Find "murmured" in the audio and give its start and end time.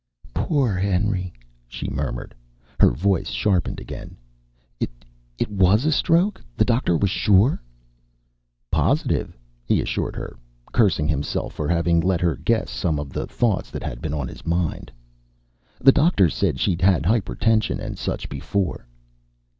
1.87-2.33